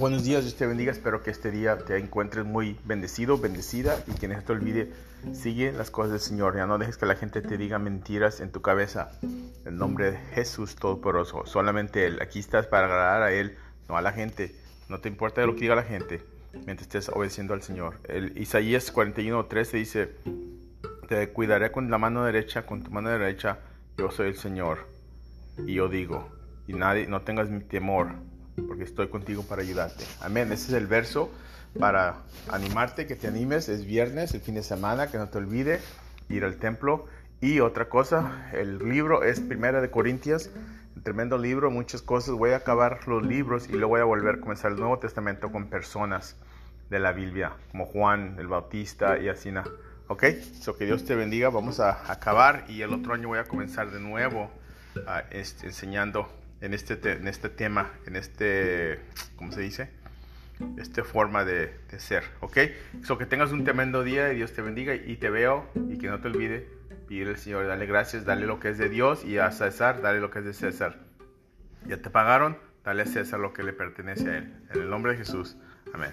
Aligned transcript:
Buenos 0.00 0.24
días, 0.24 0.44
Dios 0.44 0.56
te 0.56 0.66
bendiga. 0.66 0.92
Espero 0.92 1.22
que 1.22 1.30
este 1.30 1.50
día 1.50 1.76
te 1.76 1.98
encuentres 1.98 2.46
muy 2.46 2.74
bendecido, 2.86 3.36
bendecida 3.36 4.02
y 4.06 4.12
que 4.12 4.28
no 4.28 4.42
te 4.42 4.50
olvide, 4.50 4.90
sigue 5.34 5.72
las 5.72 5.90
cosas 5.90 6.12
del 6.12 6.20
Señor. 6.20 6.56
Ya 6.56 6.64
no 6.64 6.78
dejes 6.78 6.96
que 6.96 7.04
la 7.04 7.16
gente 7.16 7.42
te 7.42 7.58
diga 7.58 7.78
mentiras 7.78 8.40
en 8.40 8.50
tu 8.50 8.62
cabeza. 8.62 9.10
En 9.66 9.76
nombre 9.76 10.12
de 10.12 10.16
Jesús 10.32 10.74
Todopoderoso. 10.76 11.44
Solamente 11.44 12.06
Él. 12.06 12.18
Aquí 12.22 12.38
estás 12.38 12.66
para 12.66 12.86
agradar 12.86 13.22
a 13.22 13.32
Él, 13.32 13.58
no 13.90 13.98
a 13.98 14.00
la 14.00 14.12
gente. 14.12 14.54
No 14.88 15.00
te 15.00 15.10
importa 15.10 15.44
lo 15.44 15.52
que 15.52 15.60
diga 15.60 15.74
la 15.74 15.82
gente 15.82 16.22
mientras 16.64 16.80
estés 16.80 17.10
obedeciendo 17.10 17.52
al 17.52 17.60
Señor. 17.60 17.98
El 18.08 18.38
Isaías 18.38 18.94
41:13 18.94 19.70
dice: 19.72 20.14
Te 21.10 21.28
cuidaré 21.28 21.72
con 21.72 21.90
la 21.90 21.98
mano 21.98 22.24
derecha, 22.24 22.64
con 22.64 22.82
tu 22.82 22.90
mano 22.90 23.10
derecha. 23.10 23.58
Yo 23.98 24.10
soy 24.10 24.28
el 24.28 24.36
Señor. 24.38 24.78
Y 25.58 25.74
yo 25.74 25.90
digo, 25.90 26.26
y 26.66 26.72
nadie, 26.72 27.06
no 27.06 27.20
tengas 27.20 27.50
temor 27.68 28.14
porque 28.66 28.84
estoy 28.84 29.08
contigo 29.08 29.42
para 29.42 29.62
ayudarte. 29.62 30.04
Amén. 30.20 30.52
Ese 30.52 30.68
es 30.68 30.72
el 30.74 30.86
verso 30.86 31.30
para 31.78 32.22
animarte, 32.50 33.06
que 33.06 33.16
te 33.16 33.28
animes. 33.28 33.68
Es 33.68 33.84
viernes, 33.86 34.34
el 34.34 34.40
fin 34.40 34.54
de 34.54 34.62
semana, 34.62 35.08
que 35.08 35.18
no 35.18 35.28
te 35.28 35.38
olvide 35.38 35.80
ir 36.28 36.44
al 36.44 36.56
templo. 36.56 37.06
Y 37.40 37.60
otra 37.60 37.88
cosa, 37.88 38.50
el 38.52 38.78
libro 38.78 39.24
es 39.24 39.40
Primera 39.40 39.80
de 39.80 39.90
Corintias, 39.90 40.50
un 40.94 41.02
tremendo 41.02 41.38
libro, 41.38 41.70
muchas 41.70 42.02
cosas. 42.02 42.34
Voy 42.34 42.50
a 42.50 42.56
acabar 42.56 43.06
los 43.08 43.24
libros 43.24 43.68
y 43.68 43.72
luego 43.72 43.88
voy 43.88 44.00
a 44.00 44.04
volver 44.04 44.36
a 44.36 44.40
comenzar 44.40 44.72
el 44.72 44.78
Nuevo 44.78 44.98
Testamento 44.98 45.50
con 45.50 45.68
personas 45.68 46.36
de 46.90 46.98
la 46.98 47.12
Biblia, 47.12 47.52
como 47.70 47.86
Juan 47.86 48.36
el 48.38 48.48
Bautista 48.48 49.18
y 49.18 49.28
así. 49.28 49.50
¿Ok? 50.08 50.24
So 50.60 50.76
que 50.76 50.84
Dios 50.84 51.04
te 51.04 51.14
bendiga. 51.14 51.48
Vamos 51.48 51.80
a 51.80 52.12
acabar 52.12 52.64
y 52.68 52.82
el 52.82 52.92
otro 52.92 53.14
año 53.14 53.28
voy 53.28 53.38
a 53.38 53.44
comenzar 53.44 53.90
de 53.90 54.00
nuevo 54.00 54.50
uh, 54.96 55.00
enseñando 55.30 56.28
en 56.60 56.74
este, 56.74 57.12
en 57.12 57.28
este 57.28 57.48
tema, 57.48 57.92
en 58.06 58.16
este, 58.16 59.00
¿cómo 59.36 59.52
se 59.52 59.60
dice? 59.60 59.90
Esta 60.76 61.04
forma 61.04 61.44
de, 61.44 61.74
ser, 61.98 62.24
¿ok? 62.40 62.58
So 63.02 63.16
que 63.16 63.24
tengas 63.24 63.50
un 63.52 63.64
tremendo 63.64 64.04
día 64.04 64.32
y 64.32 64.36
Dios 64.36 64.52
te 64.52 64.60
bendiga 64.60 64.94
y 64.94 65.16
te 65.16 65.30
veo 65.30 65.66
y 65.88 65.96
que 65.96 66.08
no 66.08 66.20
te 66.20 66.28
olvide 66.28 66.68
pedir 67.08 67.28
al 67.28 67.38
Señor, 67.38 67.66
dale 67.66 67.86
gracias, 67.86 68.24
dale 68.24 68.46
lo 68.46 68.60
que 68.60 68.68
es 68.68 68.78
de 68.78 68.88
Dios 68.88 69.24
y 69.24 69.38
a 69.38 69.50
César, 69.50 70.02
dale 70.02 70.20
lo 70.20 70.30
que 70.30 70.40
es 70.40 70.44
de 70.44 70.52
César. 70.52 70.98
Ya 71.86 71.96
te 71.96 72.10
pagaron, 72.10 72.58
dale 72.84 73.02
a 73.02 73.06
César 73.06 73.40
lo 73.40 73.54
que 73.54 73.62
le 73.62 73.72
pertenece 73.72 74.28
a 74.28 74.38
él. 74.38 74.52
En 74.74 74.82
el 74.82 74.90
nombre 74.90 75.12
de 75.12 75.18
Jesús, 75.18 75.56
amén. 75.94 76.12